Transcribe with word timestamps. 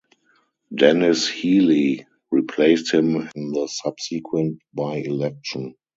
Denis 0.73 1.27
Healey 1.27 2.07
replaced 2.31 2.91
him 2.91 3.29
in 3.35 3.51
the 3.51 3.67
subsequent 3.71 4.59
by-election. 4.73 5.75